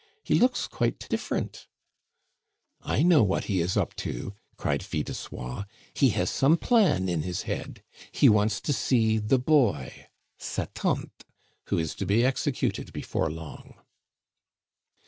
[0.23, 1.67] He looks quite different."
[2.81, 7.07] "I know what he is up to!" cried Fil de Soie; "he has some plan
[7.07, 7.83] in his head.
[8.11, 10.07] He wants to see the boy"
[10.39, 11.11] (sa tante)
[11.67, 13.75] "who is to be executed before long."